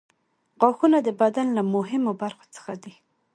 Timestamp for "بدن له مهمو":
1.21-2.11